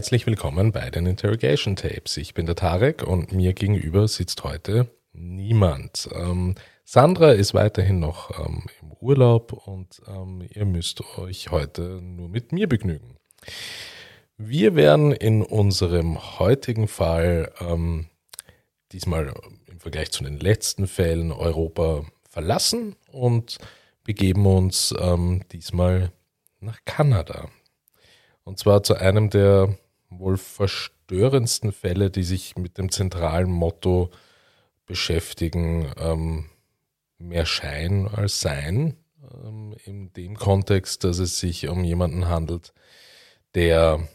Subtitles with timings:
[0.00, 2.16] Herzlich willkommen bei den Interrogation Tapes.
[2.16, 6.08] Ich bin der Tarek und mir gegenüber sitzt heute niemand.
[6.14, 6.54] Ähm,
[6.86, 12.50] Sandra ist weiterhin noch ähm, im Urlaub und ähm, ihr müsst euch heute nur mit
[12.50, 13.18] mir begnügen.
[14.38, 18.06] Wir werden in unserem heutigen Fall ähm,
[18.92, 19.34] diesmal
[19.66, 23.58] im Vergleich zu den letzten Fällen Europa verlassen und
[24.04, 26.10] begeben uns ähm, diesmal
[26.58, 27.50] nach Kanada.
[28.44, 29.76] Und zwar zu einem der
[30.10, 34.10] wohl verstörendsten Fälle, die sich mit dem zentralen Motto
[34.86, 36.46] beschäftigen, ähm,
[37.18, 38.96] mehr Schein als Sein.
[39.44, 42.72] Ähm, in dem Kontext, dass es sich um jemanden handelt,
[43.54, 44.08] der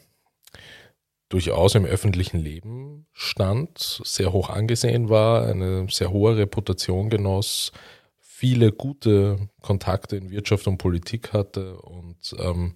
[1.29, 7.71] durchaus im öffentlichen Leben stand, sehr hoch angesehen war, eine sehr hohe Reputation genoss,
[8.19, 12.75] viele gute Kontakte in Wirtschaft und Politik hatte und ähm,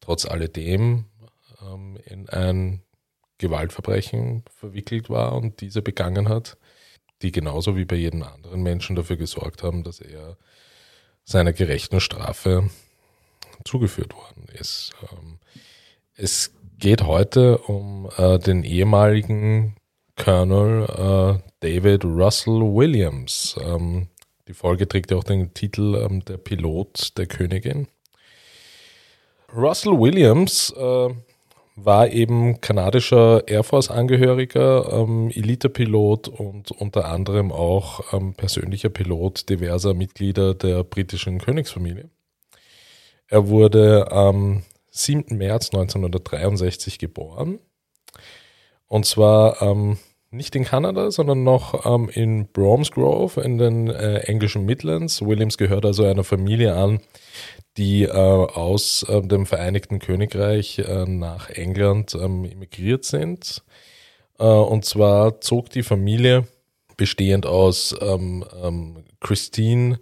[0.00, 1.06] trotz alledem
[1.62, 2.82] ähm, in ein
[3.38, 6.58] Gewaltverbrechen verwickelt war und diese begangen hat,
[7.22, 10.36] die genauso wie bei jedem anderen Menschen dafür gesorgt haben, dass er
[11.24, 12.68] seiner gerechten Strafe
[13.64, 14.92] zugeführt worden ist.
[15.12, 15.38] Ähm,
[16.16, 19.76] es geht heute um äh, den ehemaligen
[20.16, 23.56] Colonel äh, David Russell Williams.
[23.62, 24.08] Ähm,
[24.48, 27.86] die Folge trägt ja auch den Titel ähm, Der Pilot der Königin.
[29.54, 31.10] Russell Williams äh,
[31.84, 39.94] war eben kanadischer Air Force-Angehöriger, ähm, Elite-Pilot und unter anderem auch ähm, persönlicher Pilot diverser
[39.94, 42.10] Mitglieder der britischen Königsfamilie.
[43.26, 45.36] Er wurde am 7.
[45.36, 47.58] März 1963 geboren.
[48.88, 49.98] Und zwar ähm,
[50.30, 55.22] nicht in Kanada, sondern noch ähm, in Bromsgrove in den äh, englischen Midlands.
[55.22, 57.00] Williams gehört also einer Familie an,
[57.76, 63.62] die äh, aus äh, dem Vereinigten Königreich äh, nach England ähm, emigriert sind.
[64.38, 66.46] Äh, und zwar zog die Familie,
[66.96, 69.98] bestehend aus ähm, ähm, Christine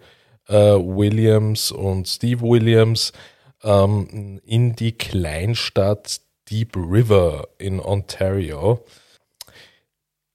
[0.49, 3.13] äh, Williams und Steve Williams,
[3.63, 8.85] ähm, in die Kleinstadt Deep River in Ontario.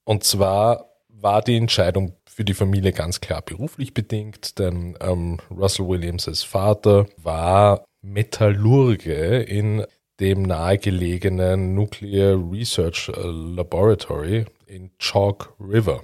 [0.06, 5.88] Und zwar war die Entscheidung für die Familie ganz klar beruflich bedingt, denn ähm, Russell
[5.88, 9.86] Williams' Vater war Metallurge in
[10.20, 16.02] dem nahegelegenen Nuclear Research äh, Laboratory in Chalk River.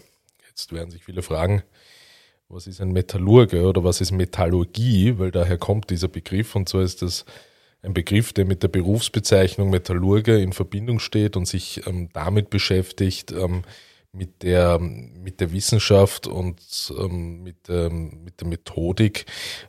[0.48, 1.64] Jetzt werden sich viele fragen,
[2.48, 6.82] was ist ein Metallurge oder was ist Metallurgie, weil daher kommt dieser Begriff und zwar
[6.82, 7.26] ist das
[7.82, 13.32] ein Begriff, der mit der Berufsbezeichnung Metallurge in Verbindung steht und sich ähm, damit beschäftigt,
[13.32, 13.64] ähm,
[14.12, 16.60] mit der, mit der Wissenschaft und
[16.98, 19.26] ähm, mit, ähm, mit der Methodik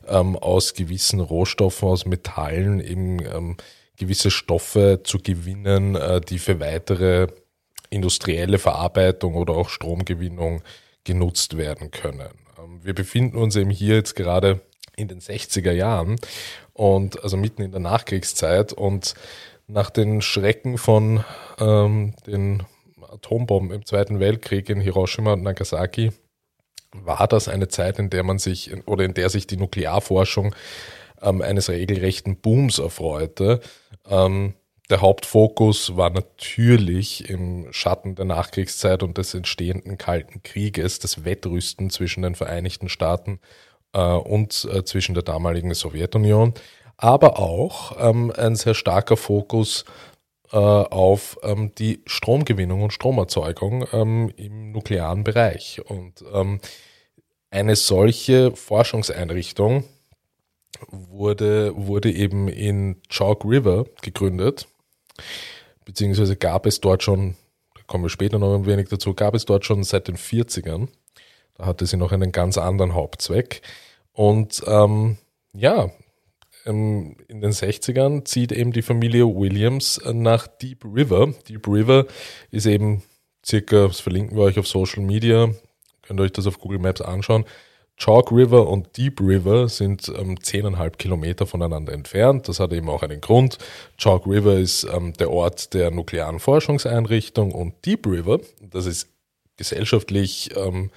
[0.07, 3.57] ähm, aus gewissen Rohstoffen, aus Metallen eben ähm,
[3.97, 7.27] gewisse Stoffe zu gewinnen, äh, die für weitere
[7.91, 10.63] industrielle Verarbeitung oder auch Stromgewinnung
[11.03, 12.29] genutzt werden können.
[12.57, 14.61] Ähm, wir befinden uns eben hier jetzt gerade
[14.95, 16.15] in den 60er Jahren
[16.73, 19.13] und also mitten in der Nachkriegszeit und
[19.67, 21.23] nach den Schrecken von
[21.59, 22.63] ähm, den
[23.11, 26.11] Atombomben im Zweiten Weltkrieg in Hiroshima und Nagasaki
[26.93, 30.55] war das eine Zeit, in der man sich oder in der sich die Nuklearforschung
[31.21, 33.61] ähm, eines regelrechten Booms erfreute.
[34.09, 34.53] Ähm,
[34.89, 41.89] der Hauptfokus war natürlich im Schatten der Nachkriegszeit und des entstehenden Kalten Krieges das Wettrüsten
[41.89, 43.39] zwischen den Vereinigten Staaten
[43.93, 46.53] äh, und äh, zwischen der damaligen Sowjetunion,
[46.97, 49.85] aber auch ähm, ein sehr starker Fokus
[50.51, 55.81] äh, auf ähm, die Stromgewinnung und Stromerzeugung ähm, im nuklearen Bereich.
[55.85, 56.59] Und ähm,
[57.49, 59.83] eine solche Forschungseinrichtung
[60.89, 64.67] wurde, wurde eben in Chalk River gegründet,
[65.85, 67.35] beziehungsweise gab es dort schon,
[67.75, 70.87] da kommen wir später noch ein wenig dazu, gab es dort schon seit den 40ern.
[71.55, 73.61] Da hatte sie noch einen ganz anderen Hauptzweck.
[74.13, 75.17] Und ähm,
[75.53, 75.91] ja,
[76.65, 81.33] ähm, in den 60ern zieht eben die Familie Williams nach Deep River.
[81.47, 82.05] Deep River
[82.51, 83.03] ist eben
[83.45, 85.49] circa, das verlinken wir euch auf Social Media,
[86.01, 87.45] könnt ihr euch das auf Google Maps anschauen.
[87.97, 92.47] Chalk River und Deep River sind ähm, 10,5 Kilometer voneinander entfernt.
[92.47, 93.59] Das hat eben auch einen Grund.
[93.97, 99.07] Chalk River ist ähm, der Ort der nuklearen Forschungseinrichtung und Deep River, das ist
[99.57, 100.89] gesellschaftlich ähm,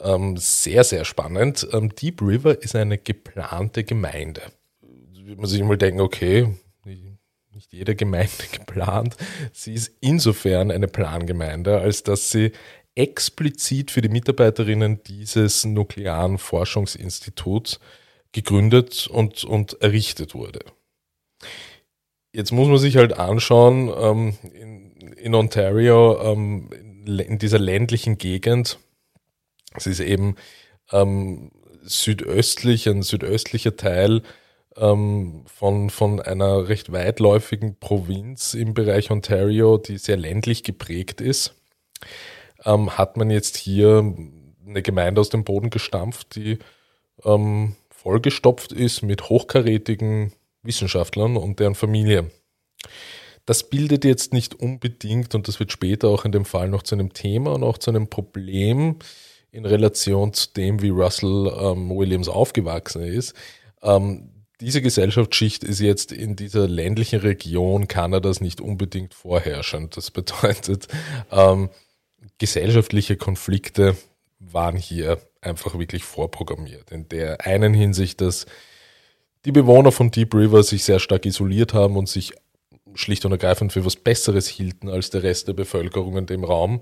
[0.00, 1.66] ähm, sehr, sehr spannend.
[1.72, 4.42] Ähm, Deep River ist eine geplante Gemeinde
[5.26, 6.48] wird man sich mal denken, okay,
[7.54, 9.16] nicht jede Gemeinde geplant.
[9.52, 12.52] Sie ist insofern eine Plangemeinde, als dass sie
[12.94, 17.80] explizit für die Mitarbeiterinnen dieses nuklearen Forschungsinstituts
[18.32, 20.60] gegründet und, und errichtet wurde.
[22.34, 28.78] Jetzt muss man sich halt anschauen, ähm, in, in, Ontario, ähm, in dieser ländlichen Gegend,
[29.74, 30.36] es ist eben
[30.92, 31.50] ähm,
[31.82, 34.22] südöstlich, ein südöstlicher Teil
[34.76, 41.54] ähm, von, von einer recht weitläufigen Provinz im Bereich Ontario, die sehr ländlich geprägt ist,
[42.64, 44.14] ähm, hat man jetzt hier
[44.66, 46.58] eine Gemeinde aus dem Boden gestampft, die
[47.24, 50.32] ähm, vollgestopft ist mit hochkarätigen
[50.62, 52.30] Wissenschaftlern und deren Familie.
[53.44, 56.94] Das bildet jetzt nicht unbedingt, und das wird später auch in dem Fall noch zu
[56.94, 58.96] einem Thema und auch zu einem Problem
[59.50, 63.34] in Relation zu dem, wie Russell ähm, Williams aufgewachsen ist.
[63.82, 64.30] Ähm,
[64.62, 69.96] diese Gesellschaftsschicht ist jetzt in dieser ländlichen Region Kanadas nicht unbedingt vorherrschend.
[69.96, 70.86] Das bedeutet,
[71.30, 71.68] ähm,
[72.38, 73.96] gesellschaftliche Konflikte
[74.38, 76.92] waren hier einfach wirklich vorprogrammiert.
[76.92, 78.46] In der einen Hinsicht, dass
[79.44, 82.32] die Bewohner von Deep River sich sehr stark isoliert haben und sich
[82.94, 86.80] schlicht und ergreifend für was Besseres hielten als der Rest der Bevölkerung in dem Raum.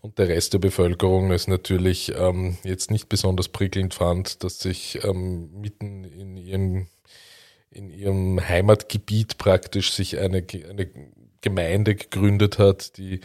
[0.00, 5.02] Und der Rest der Bevölkerung es natürlich ähm, jetzt nicht besonders prickelnd fand, dass sich
[5.04, 6.88] ähm, mitten in ihren
[7.72, 10.90] in ihrem Heimatgebiet praktisch sich eine, eine
[11.40, 13.20] Gemeinde gegründet hat, die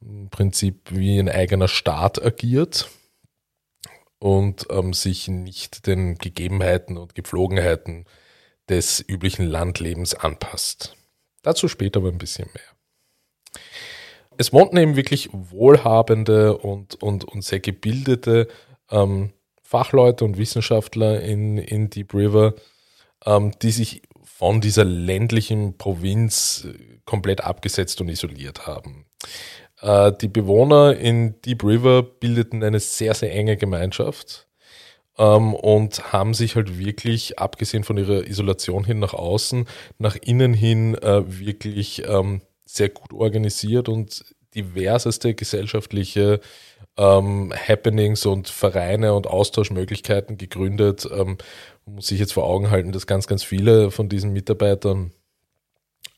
[0.00, 2.90] im Prinzip wie ein eigener Staat agiert
[4.18, 8.04] und ähm, sich nicht den Gegebenheiten und Gepflogenheiten
[8.68, 10.96] des üblichen Landlebens anpasst.
[11.42, 13.60] Dazu später aber ein bisschen mehr.
[14.38, 18.48] Es wohnten eben wirklich wohlhabende und, und, und sehr gebildete
[18.90, 22.54] ähm, Fachleute und Wissenschaftler in, in Deep River,
[23.24, 29.06] ähm, die sich von dieser ländlichen Provinz äh, komplett abgesetzt und isoliert haben.
[29.80, 34.48] Äh, die Bewohner in Deep River bildeten eine sehr, sehr enge Gemeinschaft
[35.18, 39.66] ähm, und haben sich halt wirklich, abgesehen von ihrer Isolation hin nach außen,
[39.98, 46.40] nach innen hin äh, wirklich ähm, sehr gut organisiert und diverseste gesellschaftliche
[46.96, 51.08] ähm, Happenings und Vereine und Austauschmöglichkeiten gegründet.
[51.10, 51.38] Ähm,
[51.86, 55.12] muss sich jetzt vor Augen halten, dass ganz, ganz viele von diesen Mitarbeitern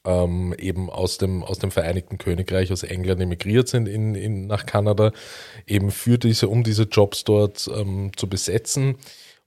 [0.05, 4.67] ähm, eben aus dem, aus dem Vereinigten Königreich, aus England emigriert sind in, in, nach
[4.67, 5.13] Kanada,
[5.67, 8.97] eben für diese, um diese Jobs dort ähm, zu besetzen.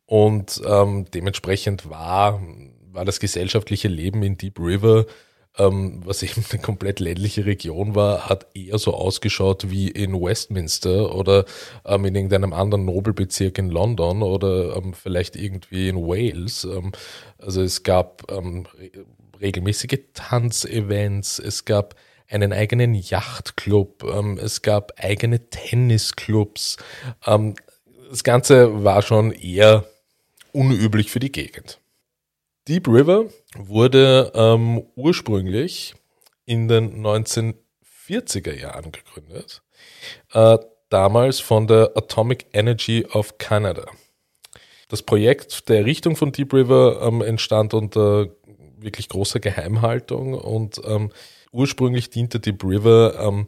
[0.05, 2.41] Und ähm, dementsprechend war,
[2.91, 5.05] war das gesellschaftliche Leben in Deep River
[5.57, 11.13] ähm, was eben eine komplett ländliche Region war, hat eher so ausgeschaut wie in Westminster
[11.15, 11.45] oder
[11.85, 16.63] ähm, in irgendeinem anderen Nobelbezirk in London oder ähm, vielleicht irgendwie in Wales.
[16.63, 16.91] Ähm,
[17.37, 18.67] also es gab ähm,
[19.39, 21.95] regelmäßige Tanzevents, es gab
[22.29, 26.77] einen eigenen Yachtclub, ähm, es gab eigene Tennisclubs.
[28.09, 29.85] das Ganze war schon eher
[30.51, 31.79] unüblich für die Gegend.
[32.67, 33.25] Deep River
[33.55, 35.95] wurde ähm, ursprünglich
[36.45, 39.61] in den 1940er Jahren gegründet,
[40.33, 40.57] äh,
[40.89, 43.85] damals von der Atomic Energy of Canada.
[44.89, 48.27] Das Projekt der Errichtung von Deep River ähm, entstand unter
[48.77, 51.11] wirklich großer Geheimhaltung und ähm,
[51.51, 53.47] ursprünglich diente Deep River ähm,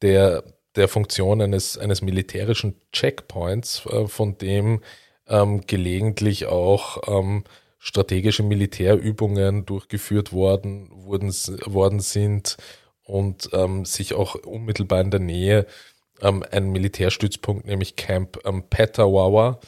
[0.00, 0.42] der,
[0.74, 4.80] der Funktion eines, eines militärischen Checkpoints, äh, von dem
[5.28, 7.44] ähm, gelegentlich auch ähm,
[7.84, 11.28] strategische Militärübungen durchgeführt worden, wurden,
[11.66, 12.56] worden sind
[13.02, 15.66] und ähm, sich auch unmittelbar in der Nähe
[16.22, 19.60] ähm, ein Militärstützpunkt, nämlich Camp ähm, Petawawa,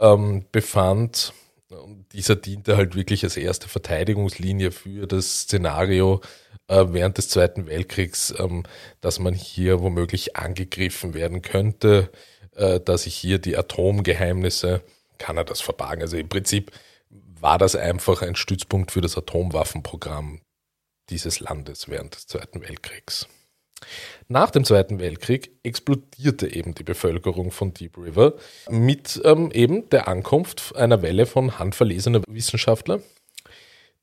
[0.00, 1.34] ähm, befand.
[1.68, 6.22] Und dieser diente halt wirklich als erste Verteidigungslinie für das Szenario
[6.68, 8.62] äh, während des Zweiten Weltkriegs, ähm,
[9.02, 12.10] dass man hier womöglich angegriffen werden könnte,
[12.56, 14.80] äh, dass sich hier die Atomgeheimnisse
[15.18, 16.00] Kanadas verbargen.
[16.00, 16.72] Also im Prinzip
[17.40, 20.40] war das einfach ein Stützpunkt für das Atomwaffenprogramm
[21.10, 23.28] dieses Landes während des Zweiten Weltkriegs.
[24.28, 28.34] Nach dem Zweiten Weltkrieg explodierte eben die Bevölkerung von Deep River
[28.68, 33.00] mit ähm, eben der Ankunft einer Welle von handverlesener Wissenschaftler,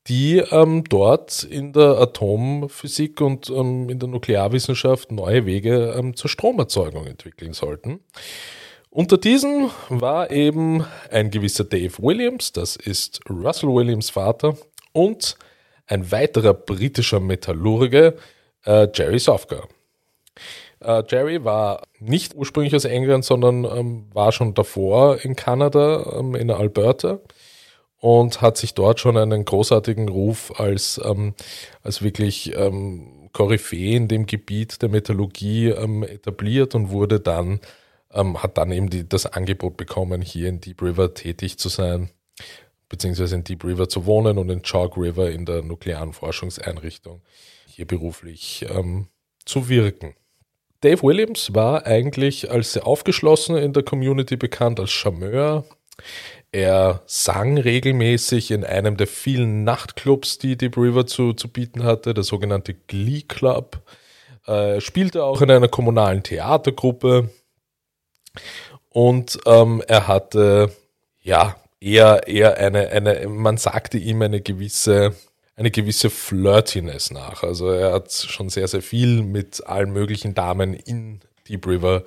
[0.08, 6.30] die ähm, dort in der Atomphysik und ähm, in der Nuklearwissenschaft neue Wege ähm, zur
[6.30, 8.00] Stromerzeugung entwickeln sollten.
[8.96, 14.56] Unter diesen war eben ein gewisser Dave Williams, das ist Russell Williams Vater,
[14.92, 15.36] und
[15.86, 18.16] ein weiterer britischer Metallurge,
[18.64, 19.68] äh, Jerry Sofka.
[20.80, 26.34] Äh, Jerry war nicht ursprünglich aus England, sondern ähm, war schon davor in Kanada, ähm,
[26.34, 27.18] in Alberta
[28.00, 31.34] und hat sich dort schon einen großartigen Ruf als, ähm,
[31.82, 37.60] als wirklich ähm, Koryphäe in dem Gebiet der Metallurgie ähm, etabliert und wurde dann
[38.16, 42.10] ähm, hat dann eben die, das Angebot bekommen, hier in Deep River tätig zu sein.
[42.88, 47.20] beziehungsweise in Deep River zu wohnen und in Chalk River in der nuklearen Forschungseinrichtung
[47.66, 49.08] hier beruflich ähm,
[49.44, 50.14] zu wirken.
[50.82, 55.64] Dave Williams war eigentlich als sehr aufgeschlossen in der Community bekannt, als Charmeur.
[56.52, 62.14] Er sang regelmäßig in einem der vielen Nachtclubs, die Deep River zu, zu bieten hatte,
[62.14, 63.82] der sogenannte Glee Club.
[64.46, 67.30] Er spielte auch in einer kommunalen Theatergruppe
[68.90, 70.70] und ähm, er hatte
[71.22, 75.14] ja eher, eher eine, eine, man sagte ihm eine gewisse,
[75.56, 77.42] eine gewisse Flirtiness nach.
[77.42, 82.04] Also er hat schon sehr, sehr viel mit allen möglichen Damen in Deep River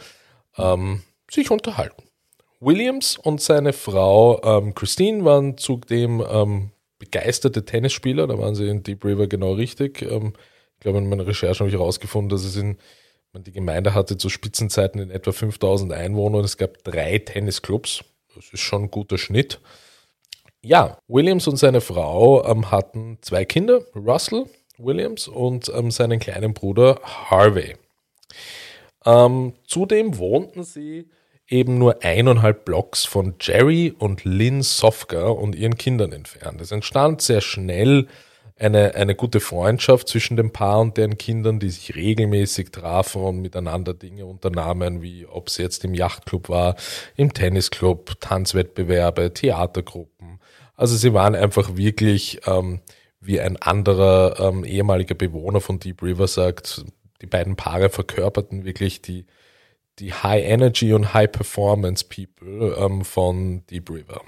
[0.58, 2.04] ähm, sich unterhalten.
[2.60, 8.84] Williams und seine Frau ähm, Christine waren zudem ähm, begeisterte Tennisspieler, da waren sie in
[8.84, 10.02] Deep River genau richtig.
[10.02, 10.34] Ähm,
[10.74, 12.78] ich glaube, in meiner Recherche habe ich herausgefunden, dass es in
[13.34, 18.04] die Gemeinde hatte zu Spitzenzeiten in etwa 5000 Einwohner und es gab drei Tennisclubs.
[18.36, 19.60] Das ist schon ein guter Schnitt.
[20.62, 24.46] Ja, Williams und seine Frau ähm, hatten zwei Kinder, Russell
[24.78, 27.76] Williams und ähm, seinen kleinen Bruder Harvey.
[29.06, 31.10] Ähm, zudem wohnten sie
[31.48, 36.62] eben nur eineinhalb Blocks von Jerry und Lynn Sofka und ihren Kindern entfernt.
[36.62, 38.08] Es entstand sehr schnell
[38.60, 43.42] eine, eine gute Freundschaft zwischen dem Paar und deren Kindern, die sich regelmäßig trafen und
[43.42, 46.76] miteinander Dinge unternahmen, wie ob es jetzt im Yachtclub war,
[47.16, 50.40] im Tennisclub, Tanzwettbewerbe, Theatergruppen.
[50.76, 52.82] Also sie waren einfach wirklich, ähm,
[53.22, 56.86] wie ein anderer ähm, ehemaliger Bewohner von Deep River sagt,
[57.22, 59.26] die beiden Paare verkörperten wirklich die,
[60.00, 64.22] die High Energy und High Performance People ähm, von Deep River.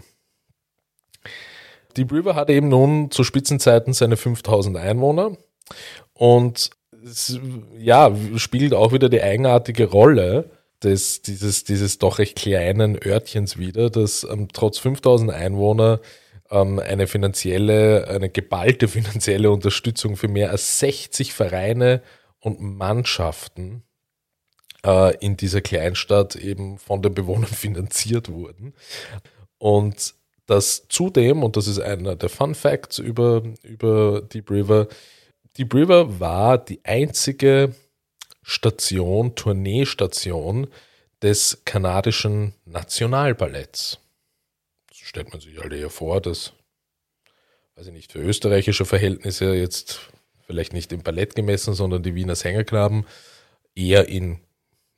[1.91, 5.37] Deep River hat eben nun zu Spitzenzeiten seine 5000 Einwohner
[6.13, 6.71] und
[7.03, 7.39] es,
[7.77, 10.51] ja, spiegelt auch wieder die eigenartige Rolle
[10.83, 15.99] des, dieses, dieses doch recht kleinen Örtchens wieder, dass ähm, trotz 5000 Einwohner
[16.49, 22.01] ähm, eine finanzielle, eine geballte finanzielle Unterstützung für mehr als 60 Vereine
[22.39, 23.83] und Mannschaften
[24.85, 28.73] äh, in dieser Kleinstadt eben von den Bewohnern finanziert wurden.
[29.57, 30.15] Und
[30.51, 34.89] dass zudem, und das ist einer der Fun Facts über, über Deep River,
[35.57, 37.73] Deep River war die einzige
[38.43, 40.67] Station, Tourneestation
[41.21, 43.99] des kanadischen Nationalballetts.
[44.89, 46.51] Das stellt man sich halt eher vor, dass,
[47.75, 50.11] weiß ich nicht, für österreichische Verhältnisse jetzt
[50.47, 53.05] vielleicht nicht im Ballett gemessen, sondern die Wiener Sängerknaben
[53.73, 54.41] eher in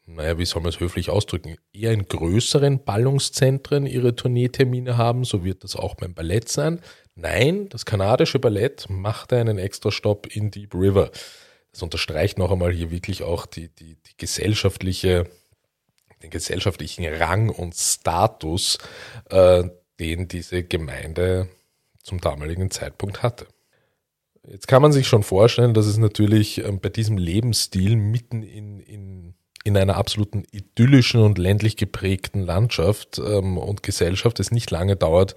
[0.06, 5.44] naja, wie soll man es höflich ausdrücken, eher in größeren Ballungszentren ihre Tourneetermine haben, so
[5.44, 6.82] wird das auch beim Ballett sein.
[7.16, 11.12] Nein, das kanadische Ballett machte einen extra Stopp in Deep River.
[11.72, 15.30] Das unterstreicht noch einmal hier wirklich auch die, die, die gesellschaftliche,
[16.22, 18.80] den gesellschaftlichen Rang und Status,
[19.30, 19.64] äh,
[20.00, 21.48] den diese Gemeinde
[22.02, 23.48] zum damaligen Zeitpunkt hatte.
[24.46, 28.80] Jetzt kann man sich schon vorstellen, dass es natürlich äh, bei diesem Lebensstil mitten in,
[28.80, 34.96] in in einer absoluten idyllischen und ländlich geprägten Landschaft ähm, und Gesellschaft es nicht lange
[34.96, 35.36] dauert,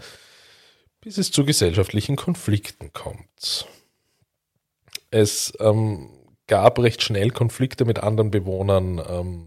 [1.01, 3.67] bis es zu gesellschaftlichen Konflikten kommt.
[5.11, 6.09] Es ähm,
[6.49, 9.47] gab recht schnell Konflikte mit anderen Bewohnern ähm,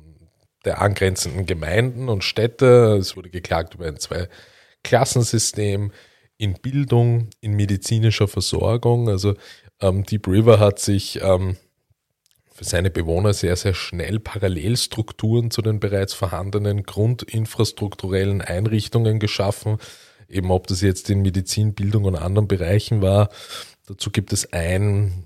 [0.65, 2.97] der angrenzenden Gemeinden und Städte.
[2.99, 5.91] Es wurde geklagt über ein Zwei-Klassensystem
[6.37, 9.09] in Bildung, in medizinischer Versorgung.
[9.09, 9.35] Also
[9.81, 11.57] ähm, Deep River hat sich ähm,
[12.59, 19.77] für seine Bewohner sehr, sehr schnell Parallelstrukturen zu den bereits vorhandenen grundinfrastrukturellen Einrichtungen geschaffen,
[20.27, 23.29] eben ob das jetzt in Medizin, Bildung und anderen Bereichen war.
[23.87, 25.25] Dazu gibt es ein,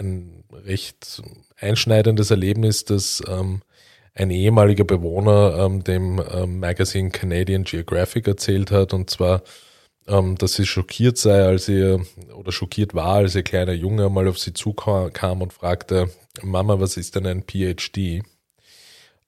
[0.00, 1.22] ein recht
[1.60, 3.62] einschneidendes Erlebnis, das ähm,
[4.12, 9.42] ein ehemaliger Bewohner ähm, dem ähm, Magazine Canadian Geographic erzählt hat, und zwar
[10.06, 14.28] ähm, dass sie schockiert sei, als ihr oder schockiert war, als ihr kleiner Junge mal
[14.28, 16.10] auf sie zukam und fragte,
[16.42, 18.22] Mama, was ist denn ein PhD?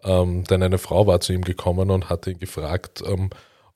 [0.02, 3.30] Ähm, denn eine Frau war zu ihm gekommen und hatte ihn gefragt, ähm,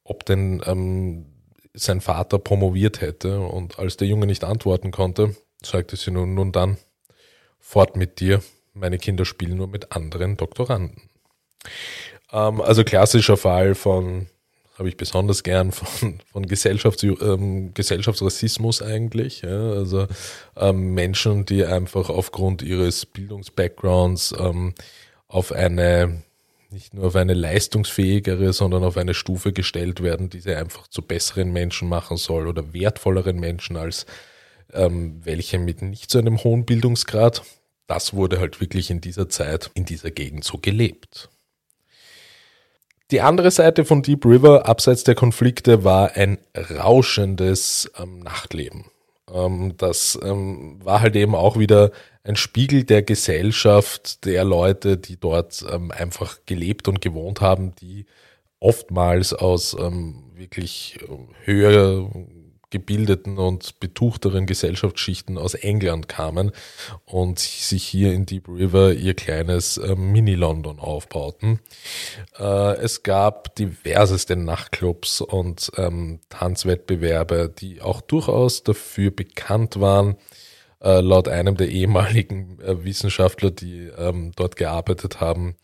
[0.04, 1.26] ob denn ähm,
[1.72, 3.40] sein Vater promoviert hätte.
[3.40, 6.76] Und als der Junge nicht antworten konnte, sagte sie nun, nun dann,
[7.58, 8.42] fort mit dir,
[8.74, 11.02] meine Kinder spielen nur mit anderen Doktoranden.
[12.32, 14.26] Ähm, also klassischer Fall von
[14.80, 19.42] habe ich besonders gern von, von Gesellschafts, ähm, Gesellschaftsrassismus eigentlich.
[19.42, 19.72] Ja?
[19.72, 20.08] Also
[20.56, 24.74] ähm, Menschen, die einfach aufgrund ihres Bildungsbackgrounds ähm,
[25.28, 26.22] auf eine
[26.70, 31.02] nicht nur auf eine leistungsfähigere, sondern auf eine Stufe gestellt werden, die sie einfach zu
[31.02, 34.06] besseren Menschen machen soll oder wertvolleren Menschen als
[34.72, 37.42] ähm, welche mit nicht so einem hohen Bildungsgrad.
[37.88, 41.28] Das wurde halt wirklich in dieser Zeit, in dieser Gegend so gelebt.
[43.10, 48.84] Die andere Seite von Deep River, abseits der Konflikte, war ein rauschendes ähm, Nachtleben.
[49.32, 51.90] Ähm, das ähm, war halt eben auch wieder
[52.22, 58.06] ein Spiegel der Gesellschaft, der Leute, die dort ähm, einfach gelebt und gewohnt haben, die
[58.60, 62.08] oftmals aus ähm, wirklich äh, höher
[62.70, 66.52] gebildeten und betuchteren Gesellschaftsschichten aus England kamen
[67.04, 71.60] und sich hier in Deep River ihr kleines äh, Mini-London aufbauten.
[72.38, 80.16] Äh, es gab diverseste Nachtclubs und ähm, Tanzwettbewerbe, die auch durchaus dafür bekannt waren,
[80.82, 85.56] äh, laut einem der ehemaligen äh, Wissenschaftler, die ähm, dort gearbeitet haben,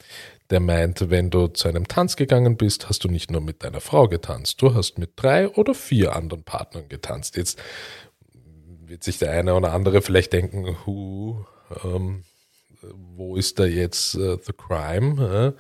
[0.51, 3.81] der meinte, wenn du zu einem Tanz gegangen bist, hast du nicht nur mit deiner
[3.81, 7.37] Frau getanzt, du hast mit drei oder vier anderen Partnern getanzt.
[7.37, 7.59] Jetzt
[8.87, 11.45] wird sich der eine oder andere vielleicht denken, hu,
[11.85, 12.25] ähm,
[13.17, 15.55] wo ist da jetzt äh, the crime?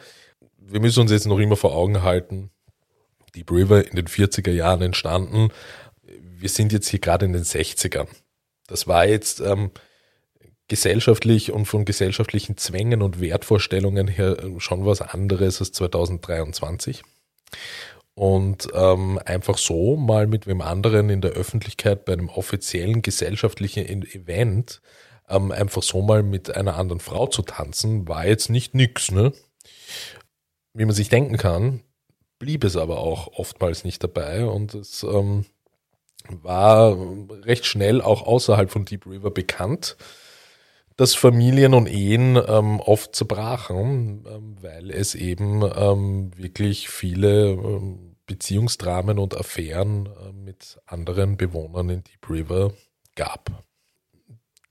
[0.68, 2.50] wir müssen uns jetzt noch immer vor Augen halten,
[3.34, 5.50] Deep River in den 40er Jahren entstanden.
[6.02, 8.08] Wir sind jetzt hier gerade in den 60ern.
[8.66, 9.70] Das war jetzt ähm,
[10.68, 17.02] gesellschaftlich und von gesellschaftlichen Zwängen und Wertvorstellungen her äh, schon was anderes als 2023.
[18.14, 23.86] Und ähm, einfach so mal mit wem anderen in der Öffentlichkeit bei einem offiziellen gesellschaftlichen
[23.86, 24.80] Event
[25.28, 29.32] ähm, einfach so mal mit einer anderen Frau zu tanzen, war jetzt nicht nix, ne?
[30.72, 31.82] Wie man sich denken kann,
[32.38, 35.46] blieb es aber auch oftmals nicht dabei und es ähm,
[36.28, 36.96] war
[37.44, 39.96] recht schnell auch außerhalb von Deep River bekannt,
[40.96, 48.16] dass Familien und Ehen ähm, oft zerbrachen, ähm, weil es eben ähm, wirklich viele ähm,
[48.26, 52.72] Beziehungsdramen und Affären äh, mit anderen Bewohnern in Deep River
[53.14, 53.64] gab.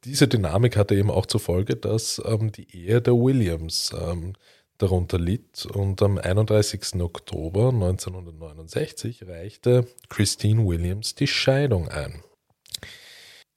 [0.03, 4.33] Diese Dynamik hatte eben auch zur Folge, dass ähm, die Ehe der Williams ähm,
[4.77, 7.01] darunter litt und am 31.
[7.01, 12.24] Oktober 1969 reichte Christine Williams die Scheidung ein.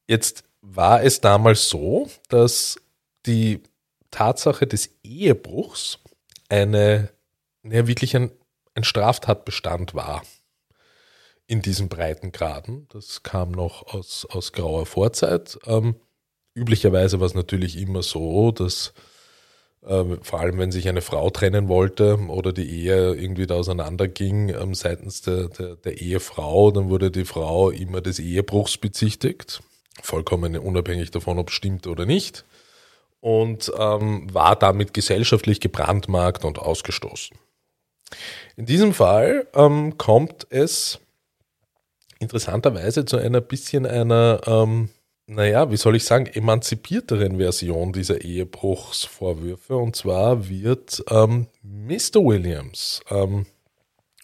[0.06, 2.80] Jetzt war es damals so, dass
[3.26, 3.62] die
[4.10, 5.98] Tatsache des Ehebruchs
[6.48, 7.10] eine,
[7.62, 8.30] ja, wirklich ein,
[8.74, 10.22] ein Straftatbestand war
[11.46, 12.88] in diesen Breitengraden.
[12.92, 15.58] Das kam noch aus, aus grauer Vorzeit.
[15.66, 15.96] Ähm,
[16.54, 18.92] üblicherweise war es natürlich immer so, dass
[19.82, 24.50] äh, vor allem wenn sich eine Frau trennen wollte oder die Ehe irgendwie da auseinanderging
[24.50, 29.62] ähm, seitens der, der, der Ehefrau, dann wurde die Frau immer des Ehebruchs bezichtigt
[30.02, 32.44] vollkommen unabhängig davon, ob es stimmt oder nicht,
[33.20, 37.36] und ähm, war damit gesellschaftlich gebrandmarkt und ausgestoßen.
[38.56, 40.98] In diesem Fall ähm, kommt es
[42.18, 44.90] interessanterweise zu einer bisschen einer, ähm,
[45.26, 49.76] naja, wie soll ich sagen, emanzipierteren Version dieser Ehebruchsvorwürfe.
[49.76, 52.24] Und zwar wird ähm, Mr.
[52.24, 53.46] Williams ähm,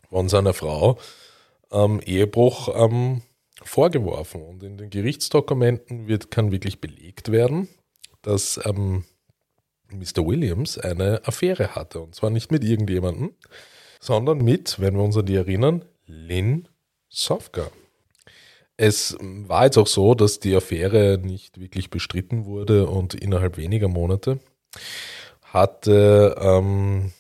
[0.08, 0.98] von seiner Frau
[1.70, 3.22] ähm, Ehebruch ähm,
[3.64, 4.42] vorgeworfen.
[4.42, 7.68] Und in den Gerichtsdokumenten wird, kann wirklich belegt werden,
[8.22, 9.04] dass ähm,
[9.90, 10.26] Mr.
[10.26, 12.00] Williams eine Affäre hatte.
[12.00, 13.34] Und zwar nicht mit irgendjemandem,
[14.00, 16.68] sondern mit, wenn wir uns an die erinnern, Lynn
[17.08, 17.70] Sofka.
[18.76, 23.88] Es war jetzt auch so, dass die Affäre nicht wirklich bestritten wurde und innerhalb weniger
[23.88, 24.40] Monate
[25.42, 27.12] hatte ähm,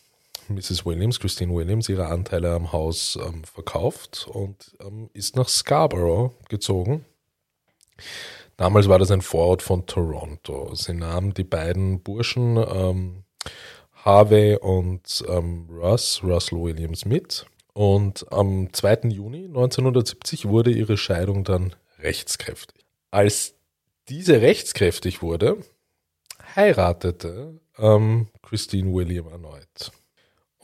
[0.54, 0.86] Mrs.
[0.86, 7.04] Williams, Christine Williams, ihre Anteile am Haus ähm, verkauft und ähm, ist nach Scarborough gezogen.
[8.56, 10.74] Damals war das ein Vorort von Toronto.
[10.74, 13.24] Sie nahm die beiden Burschen ähm,
[14.04, 17.46] Harvey und ähm, Russ, Russell Williams mit.
[17.72, 19.08] Und am 2.
[19.08, 22.84] Juni 1970 wurde ihre Scheidung dann rechtskräftig.
[23.10, 23.54] Als
[24.08, 25.56] diese rechtskräftig wurde,
[26.54, 29.90] heiratete ähm, Christine William erneut.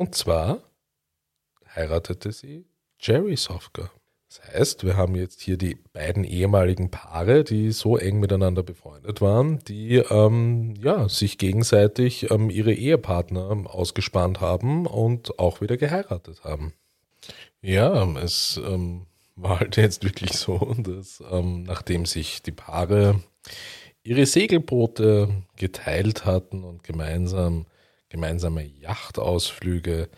[0.01, 0.63] Und zwar
[1.77, 2.65] heiratete sie
[2.99, 3.91] Jerry Sofka.
[4.29, 9.21] Das heißt, wir haben jetzt hier die beiden ehemaligen Paare, die so eng miteinander befreundet
[9.21, 16.45] waren, die ähm, ja, sich gegenseitig ähm, ihre Ehepartner ausgespannt haben und auch wieder geheiratet
[16.45, 16.73] haben.
[17.61, 19.05] Ja, es ähm,
[19.37, 23.21] war halt jetzt wirklich so, dass ähm, nachdem sich die Paare
[24.03, 27.67] ihre Segelboote geteilt hatten und gemeinsam
[28.11, 30.11] gemeinsame Yachtausflüge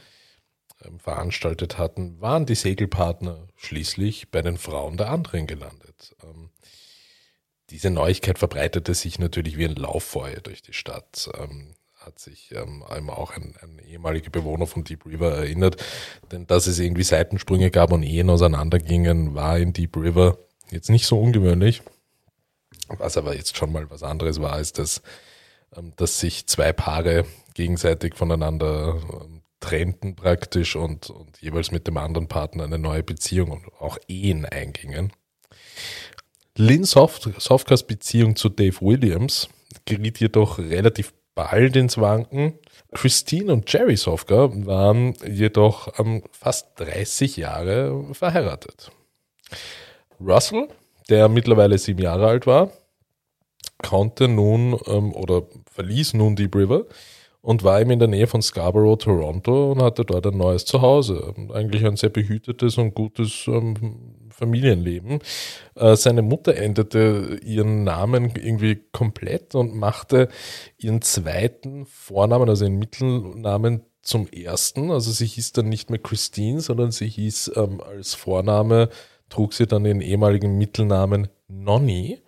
[0.84, 6.16] ähm, veranstaltet hatten, waren die Segelpartner schließlich bei den Frauen der anderen gelandet.
[6.24, 6.50] Ähm,
[7.70, 11.30] diese Neuigkeit verbreitete sich natürlich wie ein Lauffeuer durch die Stadt.
[11.38, 11.74] Ähm,
[12.04, 15.82] hat sich ähm, auch ein, ein, ehemaliger Bewohner von Deep River erinnert.
[16.32, 20.38] Denn dass es irgendwie Seitensprünge gab und Ehen auseinandergingen, war in Deep River
[20.70, 21.82] jetzt nicht so ungewöhnlich.
[22.88, 25.02] Was aber jetzt schon mal was anderes war, ist, dass,
[25.76, 31.96] ähm, dass sich zwei Paare gegenseitig voneinander ähm, trennten praktisch und, und jeweils mit dem
[31.96, 35.12] anderen Partner eine neue Beziehung und auch Ehen eingingen.
[36.56, 39.48] Lynn Soft, Softcars Beziehung zu Dave Williams
[39.86, 42.58] geriet jedoch relativ bald ins Wanken.
[42.92, 48.92] Christine und Jerry Sofka waren jedoch ähm, fast 30 Jahre verheiratet.
[50.20, 50.68] Russell,
[51.08, 52.70] der mittlerweile sieben Jahre alt war,
[53.82, 56.84] konnte nun ähm, oder verließ nun Deep River
[57.42, 61.34] und war eben in der Nähe von Scarborough, Toronto und hatte dort ein neues Zuhause.
[61.52, 65.18] Eigentlich ein sehr behütetes und gutes ähm, Familienleben.
[65.74, 70.28] Äh, seine Mutter änderte ihren Namen irgendwie komplett und machte
[70.78, 74.92] ihren zweiten Vornamen, also ihren Mittelnamen zum ersten.
[74.92, 78.88] Also sie hieß dann nicht mehr Christine, sondern sie hieß ähm, als Vorname,
[79.28, 82.22] trug sie dann den ehemaligen Mittelnamen Nonny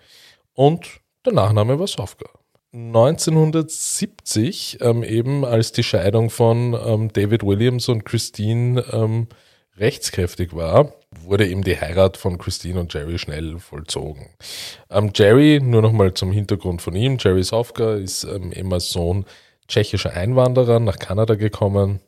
[0.55, 2.27] und der Nachname war Sofka.
[2.75, 9.29] 1970, ähm, eben als die Scheidung von ähm, David Williams und Christine ähm,
[9.77, 14.31] rechtskräftig war, wurde eben die Heirat von Christine und Jerry schnell vollzogen.
[14.91, 19.25] Ähm, Jerry, nur nochmal zum Hintergrund von ihm, Jerry Sofka ist ähm, eben als Sohn
[19.69, 22.01] tschechischer Einwanderer nach Kanada gekommen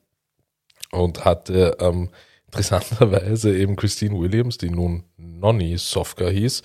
[0.90, 2.10] und hatte ähm,
[2.46, 6.64] interessanterweise eben Christine Williams, die nun Nonny Sofka hieß,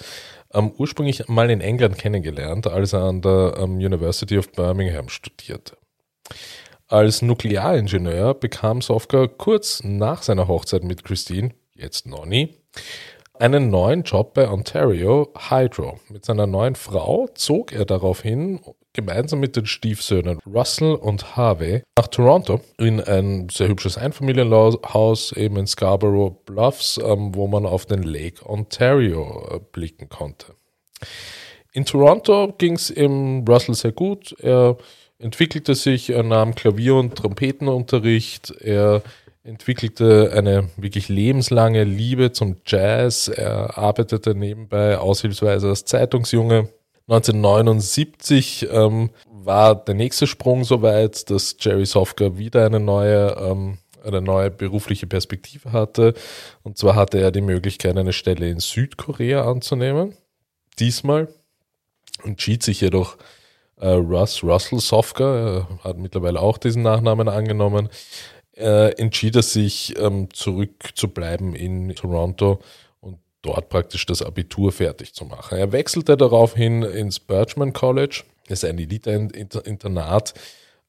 [0.53, 5.77] ähm, ursprünglich mal in England kennengelernt, als er an der ähm, University of Birmingham studierte.
[6.87, 12.57] Als Nuklearingenieur bekam Sofka kurz nach seiner Hochzeit mit Christine, jetzt Nonny,
[13.41, 15.99] einen neuen Job bei Ontario Hydro.
[16.10, 18.60] Mit seiner neuen Frau zog er daraufhin
[18.93, 25.58] gemeinsam mit den Stiefsöhnen Russell und Harvey nach Toronto in ein sehr hübsches Einfamilienhaus eben
[25.58, 30.54] in Scarborough Bluffs, ähm, wo man auf den Lake Ontario äh, blicken konnte.
[31.73, 34.36] In Toronto ging es im Russell sehr gut.
[34.39, 34.77] Er
[35.17, 39.01] entwickelte sich, er nahm Klavier- und Trompetenunterricht, er
[39.43, 46.69] entwickelte eine wirklich lebenslange Liebe zum Jazz, er arbeitete nebenbei aushilfsweise als Zeitungsjunge
[47.08, 54.21] 1979 ähm, war der nächste Sprung soweit, dass Jerry Sofka wieder eine neue, ähm, eine
[54.21, 56.13] neue berufliche Perspektive hatte.
[56.63, 60.15] Und zwar hatte er die Möglichkeit, eine Stelle in Südkorea anzunehmen.
[60.80, 61.27] Diesmal
[62.23, 63.17] entschied sich jedoch
[63.77, 67.89] äh, Russ Russell Sofka, er hat mittlerweile auch diesen Nachnamen angenommen,
[68.62, 72.60] äh, entschied er sich ähm, zurückzubleiben in Toronto
[73.41, 75.58] dort praktisch das Abitur fertig zu machen.
[75.58, 80.34] Er wechselte daraufhin ins Birchman College, das ist ein Elite-Internat,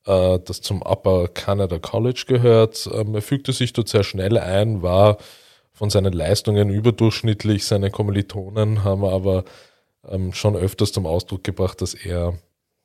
[0.07, 2.89] äh, das zum Upper Canada College gehört.
[2.93, 5.19] Ähm, er fügte sich dort sehr schnell ein, war
[5.73, 7.65] von seinen Leistungen überdurchschnittlich.
[7.65, 9.45] Seine Kommilitonen haben aber
[10.09, 12.35] ähm, schon öfters zum Ausdruck gebracht, dass er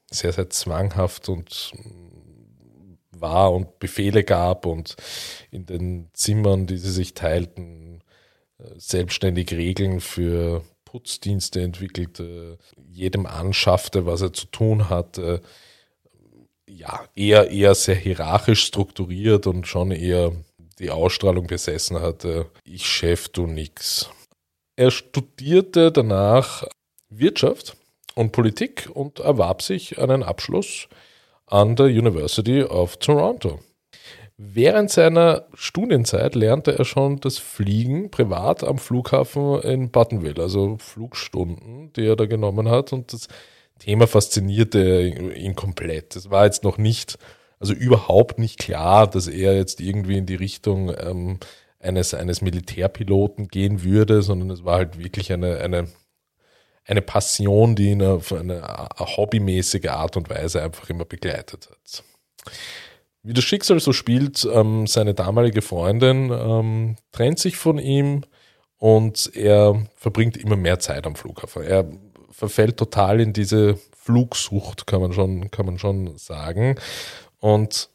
[0.09, 1.73] sehr, sehr zwanghaft und
[3.21, 4.95] war und Befehle gab und
[5.51, 8.03] in den Zimmern, die sie sich teilten,
[8.77, 15.41] selbstständig Regeln für Putzdienste entwickelte, jedem anschaffte, was er zu tun hatte.
[16.67, 20.31] Ja, eher, eher sehr hierarchisch strukturiert und schon eher
[20.79, 24.09] die Ausstrahlung besessen hatte, ich Chef, du nix.
[24.75, 26.63] Er studierte danach
[27.09, 27.75] Wirtschaft
[28.15, 30.87] und Politik und erwarb sich einen Abschluss
[31.47, 33.59] an der University of Toronto.
[34.39, 41.91] Während seiner Studienzeit lernte er schon das Fliegen privat am Flughafen in Buttonville, also Flugstunden,
[41.93, 42.93] die er da genommen hat.
[42.93, 43.27] Und das
[43.79, 46.15] Thema faszinierte ihn komplett.
[46.15, 47.17] Es war jetzt noch nicht,
[47.59, 51.39] also überhaupt nicht klar, dass er jetzt irgendwie in die Richtung ähm,
[51.79, 55.87] eines, eines Militärpiloten gehen würde, sondern es war halt wirklich eine, eine,
[56.87, 62.03] eine Passion, die ihn auf eine hobbymäßige Art und Weise einfach immer begleitet hat.
[63.23, 68.23] Wie das Schicksal so spielt, ähm, seine damalige Freundin ähm, trennt sich von ihm
[68.77, 71.63] und er verbringt immer mehr Zeit am Flughafen.
[71.63, 71.85] Er
[72.31, 76.75] verfällt total in diese Flugsucht, kann man schon, kann man schon sagen.
[77.39, 77.89] Und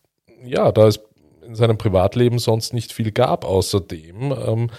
[0.45, 1.01] ja, da es
[1.47, 4.71] in seinem Privatleben sonst nicht viel gab außerdem, ähm,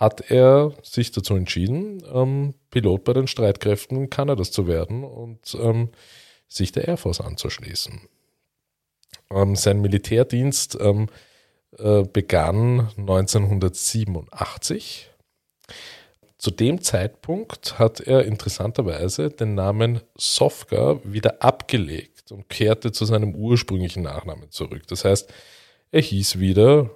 [0.00, 5.90] hat er sich dazu entschieden, ähm, Pilot bei den Streitkräften Kanadas zu werden und ähm,
[6.48, 8.00] sich der Air Force anzuschließen.
[9.30, 11.08] Ähm, sein Militärdienst ähm,
[11.78, 15.10] äh, begann 1987.
[16.38, 23.34] Zu dem Zeitpunkt hat er interessanterweise den Namen Sofka wieder abgelegt und kehrte zu seinem
[23.34, 24.86] ursprünglichen Nachnamen zurück.
[24.86, 25.30] Das heißt,
[25.90, 26.88] er hieß wieder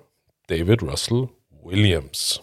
[0.47, 1.29] David Russell
[1.63, 2.41] Williams.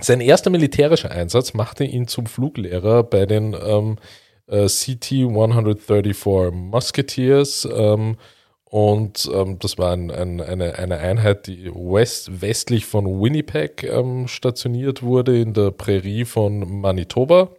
[0.00, 3.98] Sein erster militärischer Einsatz machte ihn zum Fluglehrer bei den ähm,
[4.46, 8.16] äh, CT-134 Musketeers ähm,
[8.64, 14.28] Und ähm, das war ein, ein, eine, eine Einheit, die west, westlich von Winnipeg ähm,
[14.28, 17.50] stationiert wurde, in der Prärie von Manitoba.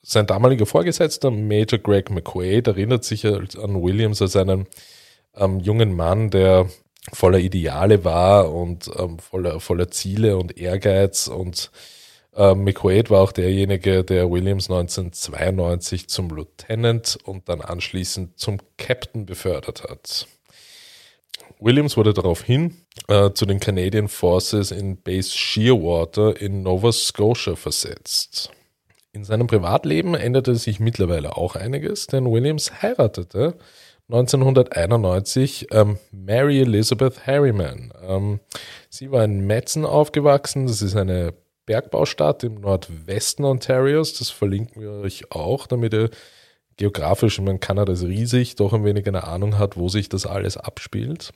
[0.00, 4.66] Sein damaliger Vorgesetzter, Major Greg McQuaid, erinnert sich an Williams als einen
[5.36, 6.70] ähm, jungen Mann, der
[7.12, 11.28] voller Ideale war und ähm, voller, voller Ziele und Ehrgeiz.
[11.28, 11.70] Und
[12.34, 19.26] ähm, McQuaid war auch derjenige, der Williams 1992 zum Lieutenant und dann anschließend zum Captain
[19.26, 20.26] befördert hat.
[21.60, 22.76] Williams wurde daraufhin
[23.08, 28.50] äh, zu den Canadian Forces in Base Shearwater in Nova Scotia versetzt.
[29.12, 33.56] In seinem Privatleben änderte sich mittlerweile auch einiges, denn Williams heiratete
[34.08, 37.92] 1991 ähm, Mary Elizabeth Harriman.
[38.02, 38.40] Ähm,
[38.90, 40.66] sie war in Metzen aufgewachsen.
[40.66, 41.32] Das ist eine
[41.66, 44.14] Bergbaustadt im Nordwesten Ontarios.
[44.14, 46.10] Das verlinken wir euch auch, damit ihr
[46.76, 50.26] geografisch, ich meine, Kanada ist riesig, doch ein wenig eine Ahnung hat, wo sich das
[50.26, 51.32] alles abspielt.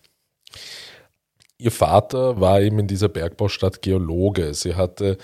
[1.57, 4.55] Ihr Vater war eben in dieser Bergbaustadt Geologe.
[4.55, 5.17] Sie hatte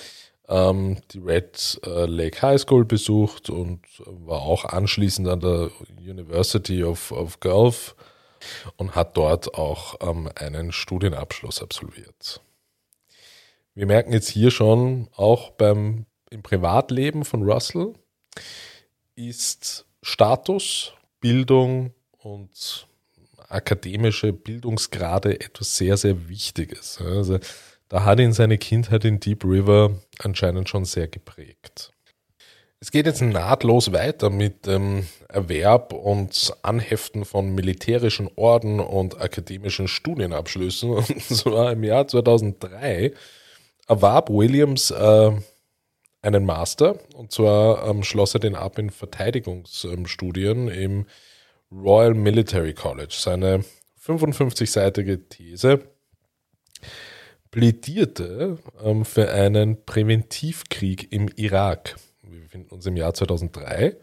[0.49, 6.85] ähm, die Red äh, Lake High School besucht und war auch anschließend an der University
[6.85, 7.95] of, of Gulf
[8.77, 12.41] und hat dort auch ähm, einen Studienabschluss absolviert.
[13.75, 17.95] Wir merken jetzt hier schon, auch beim, im Privatleben von Russell
[19.17, 22.87] ist Status, Bildung und
[23.49, 27.01] akademische Bildungsgrade etwas sehr, sehr Wichtiges.
[27.01, 27.39] Also
[27.89, 31.95] da hat ihn seine Kindheit in Deep River anscheinend schon sehr geprägt.
[32.81, 39.89] Es geht jetzt nahtlos weiter mit dem Erwerb und Anheften von militärischen Orden und akademischen
[39.89, 40.91] Studienabschlüssen.
[40.91, 43.15] Und zwar im Jahr 2003
[43.89, 45.33] erwarb Williams äh,
[46.21, 46.99] einen Master.
[47.15, 51.07] Und zwar ähm, schloss er den ab in Verteidigungsstudien im
[51.73, 53.17] Royal Military College.
[53.19, 53.65] Seine
[54.05, 55.81] 55-seitige These
[57.55, 61.95] plädierte ähm, für einen Präventivkrieg im Irak.
[62.25, 63.97] Wir befinden uns im Jahr 2003.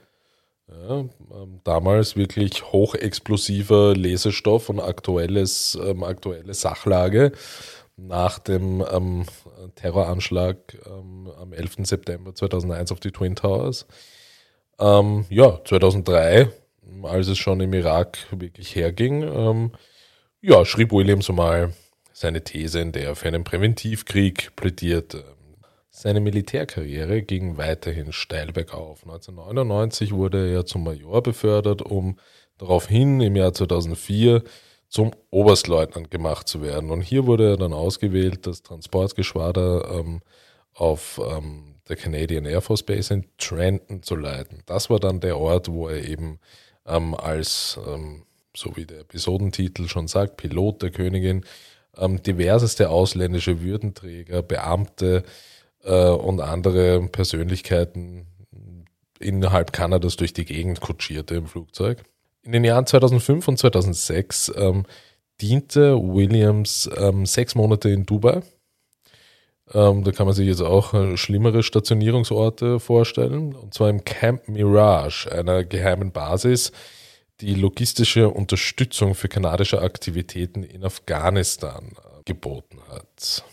[0.69, 7.33] Ja, ähm, damals wirklich hochexplosiver Lesestoff und aktuelles, ähm, aktuelle Sachlage
[7.97, 9.25] nach dem ähm,
[9.75, 11.79] Terroranschlag ähm, am 11.
[11.79, 13.85] September 2001 auf die Twin Towers.
[14.79, 16.47] Ähm, ja, 2003,
[17.03, 19.71] als es schon im Irak wirklich herging,
[20.41, 21.73] ja, schrieb Williams mal
[22.21, 25.25] seine These, in der er für einen Präventivkrieg plädierte.
[25.89, 29.01] Seine Militärkarriere ging weiterhin steil bergauf.
[29.03, 32.17] 1999 wurde er zum Major befördert, um
[32.57, 34.43] daraufhin im Jahr 2004
[34.87, 36.91] zum Oberstleutnant gemacht zu werden.
[36.91, 40.21] Und hier wurde er dann ausgewählt, das Transportgeschwader ähm,
[40.73, 44.61] auf ähm, der Canadian Air Force Base in Trenton zu leiten.
[44.65, 46.39] Das war dann der Ort, wo er eben
[46.85, 48.23] ähm, als, ähm,
[48.55, 51.43] so wie der Episodentitel schon sagt, Pilot der Königin
[51.97, 55.23] ähm, diverseste ausländische Würdenträger, Beamte
[55.83, 58.27] äh, und andere Persönlichkeiten
[59.19, 62.03] innerhalb Kanadas durch die Gegend kutschierte im Flugzeug.
[62.43, 64.85] In den Jahren 2005 und 2006 ähm,
[65.41, 68.41] diente Williams ähm, sechs Monate in Dubai.
[69.73, 73.55] Ähm, da kann man sich jetzt auch äh, schlimmere Stationierungsorte vorstellen.
[73.55, 76.71] Und zwar im Camp Mirage, einer geheimen Basis,
[77.41, 83.43] die logistische Unterstützung für kanadische Aktivitäten in Afghanistan äh, geboten hat.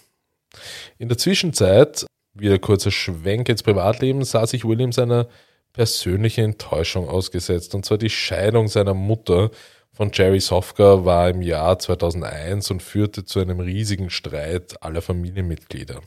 [0.98, 5.28] In der Zwischenzeit, wieder kurzer Schwenk ins Privatleben, sah sich Williams einer
[5.72, 9.50] persönlichen Enttäuschung ausgesetzt, und zwar die Scheidung seiner Mutter
[9.92, 16.00] von Jerry Sofka war im Jahr 2001 und führte zu einem riesigen Streit aller Familienmitglieder.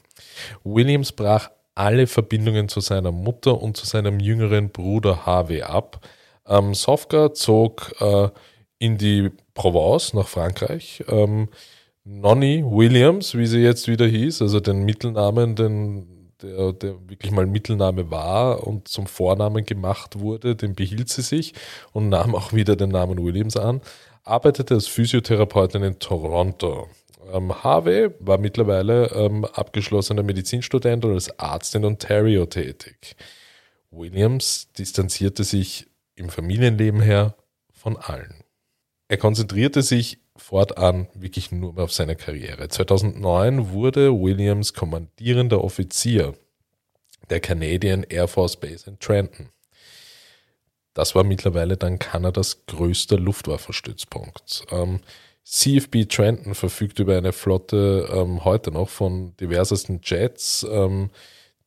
[0.64, 6.08] Williams brach alle Verbindungen zu seiner Mutter und zu seinem jüngeren Bruder Harvey ab,
[6.48, 8.30] ähm, Sofka zog äh,
[8.80, 11.04] in die Provence nach Frankreich.
[11.08, 11.50] Ähm,
[12.04, 17.46] Nonny Williams, wie sie jetzt wieder hieß, also den Mittelnamen, den, der, der wirklich mal
[17.46, 21.54] Mittelname war und zum Vornamen gemacht wurde, den behielt sie sich
[21.94, 23.82] und nahm auch wieder den Namen Williams an,
[24.24, 26.90] arbeitete als Physiotherapeutin in Toronto.
[27.32, 33.16] Ähm, Harvey war mittlerweile ähm, abgeschlossener Medizinstudent und als Arzt in Ontario tätig.
[33.92, 37.36] Williams distanzierte sich im Familienleben her
[37.74, 38.44] von allen.
[39.08, 42.68] Er konzentrierte sich fortan wirklich nur auf seine Karriere.
[42.68, 46.34] 2009 wurde Williams kommandierender Offizier
[47.30, 49.50] der Canadian Air Force Base in Trenton.
[50.94, 54.66] Das war mittlerweile dann Kanadas größter Luftwaffenstützpunkt.
[54.72, 55.00] Ähm,
[55.44, 61.10] CFB Trenton verfügt über eine Flotte ähm, heute noch von diversesten Jets, ähm,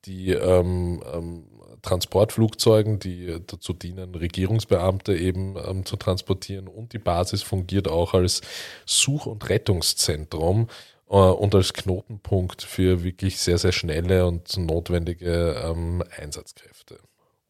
[0.04, 1.44] die ähm, ähm
[1.84, 6.66] Transportflugzeugen, die dazu dienen, Regierungsbeamte eben ähm, zu transportieren.
[6.66, 8.40] Und die Basis fungiert auch als
[8.86, 10.68] Such- und Rettungszentrum
[11.08, 16.98] äh, und als Knotenpunkt für wirklich sehr, sehr schnelle und notwendige ähm, Einsatzkräfte.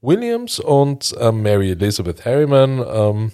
[0.01, 3.33] Williams und äh, Mary Elizabeth Harriman ähm,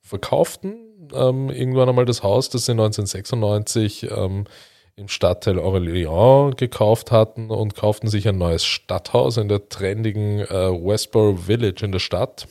[0.00, 0.76] verkauften
[1.12, 4.44] ähm, irgendwann einmal das Haus, das sie 1996 ähm,
[4.96, 10.70] im Stadtteil Orléans gekauft hatten und kauften sich ein neues Stadthaus in der trendigen äh,
[10.70, 12.46] Westboro Village in der Stadt.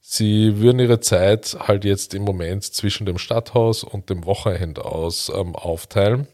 [0.00, 5.54] Sie würden ihre Zeit halt jetzt im Moment zwischen dem Stadthaus und dem Wochenendhaus ähm,
[5.54, 6.26] aufteilen,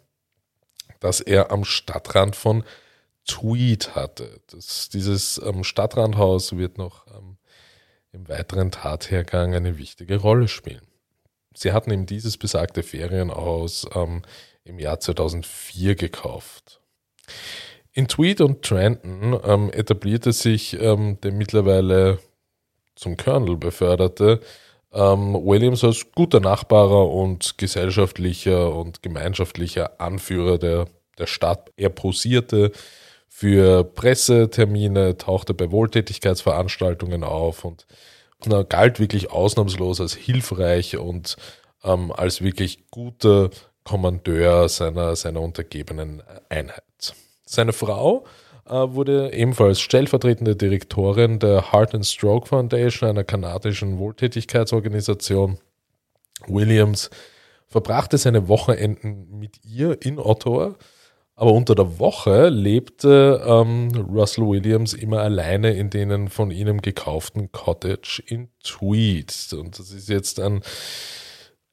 [1.01, 2.65] das er am Stadtrand von
[3.27, 4.41] Tweed hatte.
[4.51, 7.37] Das, dieses ähm, Stadtrandhaus wird noch ähm,
[8.13, 10.87] im weiteren Tathergang eine wichtige Rolle spielen.
[11.55, 14.23] Sie hatten ihm dieses besagte Ferienhaus ähm,
[14.65, 16.81] im Jahr 2004 gekauft.
[17.93, 22.19] In Tweed und Trenton ähm, etablierte sich ähm, der mittlerweile
[22.95, 24.41] zum Colonel beförderte
[24.93, 30.87] ähm, Williams als guter Nachbarer und gesellschaftlicher und gemeinschaftlicher Anführer der,
[31.19, 31.71] der Stadt.
[31.77, 32.73] Er posierte
[33.29, 37.87] für Pressetermine, tauchte bei Wohltätigkeitsveranstaltungen auf und,
[38.45, 41.37] er galt wirklich ausnahmslos als hilfreich und
[41.85, 43.51] ähm, als wirklich guter
[43.85, 47.15] Kommandeur seiner, seiner untergebenen Einheit.
[47.45, 48.25] Seine Frau
[48.67, 55.59] äh, wurde ebenfalls stellvertretende Direktorin der Heart and Stroke Foundation, einer kanadischen Wohltätigkeitsorganisation.
[56.47, 57.11] Williams
[57.67, 60.77] verbrachte seine Wochenenden mit ihr in Ottawa,
[61.35, 67.51] aber unter der Woche lebte ähm, Russell Williams immer alleine in denen von ihnen gekauften
[67.51, 69.33] Cottage in Tweed.
[69.53, 70.61] Und das ist jetzt ein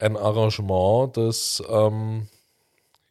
[0.00, 2.28] ein Arrangement, das ähm,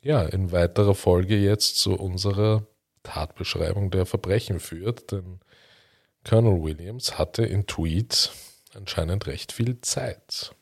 [0.02, 2.66] ja in weiterer Folge jetzt zu unserer
[3.04, 5.40] Tatbeschreibung der Verbrechen führt, denn
[6.28, 8.32] Colonel Williams hatte in Tweed
[8.76, 10.54] anscheinend recht viel Zeit.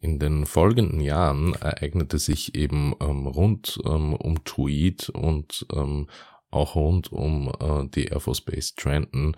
[0.00, 6.06] In den folgenden Jahren ereignete sich eben ähm, rund ähm, um Tweed und ähm,
[6.50, 9.36] auch rund um äh, die Air Force Base Trenton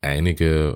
[0.00, 0.74] einige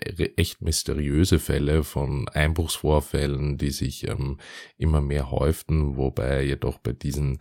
[0.00, 4.38] äh, echt mysteriöse Fälle von Einbruchsvorfällen, die sich ähm,
[4.78, 7.38] immer mehr häuften, wobei jedoch bei diesen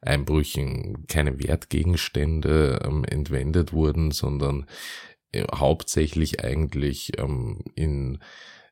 [0.00, 4.66] Einbrüchen keine Wertgegenstände ähm, entwendet wurden, sondern
[5.32, 8.18] äh, hauptsächlich eigentlich ähm, in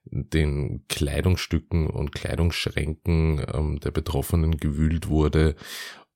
[0.04, 5.54] den Kleidungsstücken und Kleidungsschränken ähm, der Betroffenen gewühlt wurde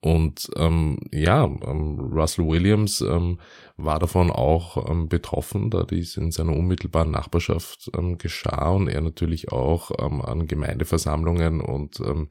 [0.07, 3.40] und ähm, ja, ähm, Russell Williams ähm,
[3.77, 9.01] war davon auch ähm, betroffen, da dies in seiner unmittelbaren Nachbarschaft ähm, geschah und er
[9.01, 12.29] natürlich auch ähm, an Gemeindeversammlungen und ähm,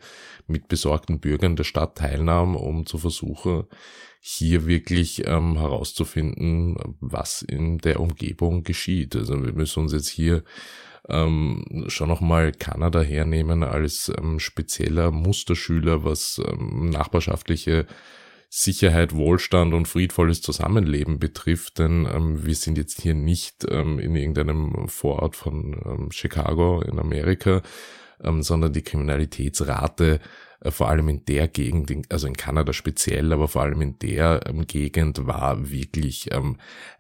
[0.48, 3.66] mit besorgten Bürgern der Stadt teilnahm, um zu versuchen,
[4.22, 9.18] hier wirklich ähm, herauszufinden, was in der Umgebung geschieht.
[9.18, 10.46] Also wir müssen uns jetzt hier
[11.10, 17.86] ähm, schon nochmal Kanada hernehmen als ähm, spezieller Musterschüler, was ähm, nachbarschaftliche
[18.50, 24.16] Sicherheit, Wohlstand und friedvolles Zusammenleben betrifft, denn ähm, wir sind jetzt hier nicht ähm, in
[24.16, 27.62] irgendeinem Vorort von ähm, Chicago in Amerika,
[28.24, 30.22] ähm, sondern die Kriminalitätsrate
[30.62, 34.42] äh, vor allem in der Gegend, also in Kanada speziell, aber vor allem in der
[34.48, 36.58] ähm, Gegend war wirklich ähm,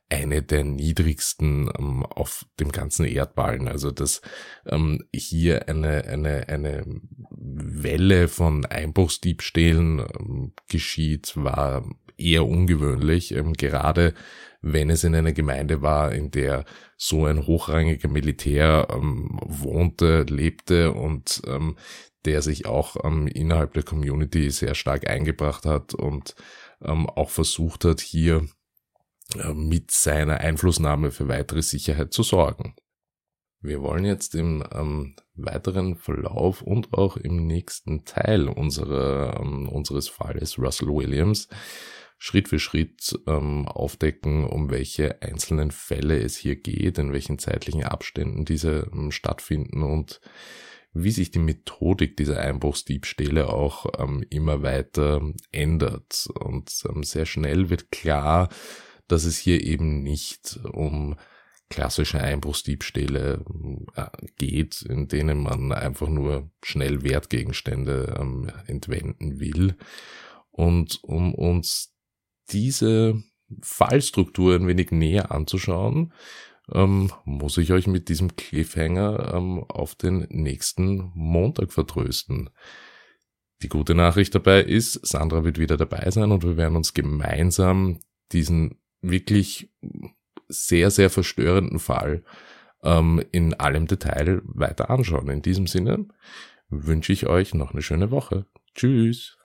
[0.09, 3.67] eine der niedrigsten ähm, auf dem ganzen Erdballen.
[3.67, 4.21] Also dass
[4.65, 6.83] ähm, hier eine, eine, eine
[7.31, 11.85] Welle von Einbruchsdiebstählen ähm, geschieht, war
[12.17, 14.13] eher ungewöhnlich, ähm, gerade
[14.61, 16.65] wenn es in einer Gemeinde war, in der
[16.97, 21.75] so ein hochrangiger Militär ähm, wohnte, lebte und ähm,
[22.25, 26.35] der sich auch ähm, innerhalb der Community sehr stark eingebracht hat und
[26.83, 28.47] ähm, auch versucht hat, hier
[29.53, 32.75] mit seiner Einflussnahme für weitere Sicherheit zu sorgen.
[33.65, 40.07] Wir wollen jetzt im ähm, weiteren Verlauf und auch im nächsten Teil unserer, ähm, unseres
[40.07, 41.47] Falles Russell Williams
[42.17, 47.83] Schritt für Schritt ähm, aufdecken, um welche einzelnen Fälle es hier geht, in welchen zeitlichen
[47.83, 50.21] Abständen diese ähm, stattfinden und
[50.93, 55.21] wie sich die Methodik dieser Einbruchsdiebstähle auch ähm, immer weiter
[55.51, 56.29] ändert.
[56.39, 58.47] Und ähm, sehr schnell wird klar,
[59.07, 61.15] dass es hier eben nicht um
[61.69, 63.43] klassische Einbruchsdiebstähle
[63.95, 64.05] äh,
[64.37, 69.75] geht, in denen man einfach nur schnell Wertgegenstände ähm, entwenden will.
[70.51, 71.93] Und um uns
[72.49, 73.21] diese
[73.61, 76.13] Fallstruktur ein wenig näher anzuschauen,
[76.71, 82.49] ähm, muss ich euch mit diesem Cliffhanger ähm, auf den nächsten Montag vertrösten.
[83.61, 87.99] Die gute Nachricht dabei ist, Sandra wird wieder dabei sein und wir werden uns gemeinsam
[88.31, 88.79] diesen
[89.09, 89.71] wirklich
[90.47, 92.23] sehr, sehr verstörenden Fall
[92.83, 95.29] ähm, in allem Detail weiter anschauen.
[95.29, 96.07] In diesem Sinne
[96.69, 98.45] wünsche ich euch noch eine schöne Woche.
[98.75, 99.37] Tschüss.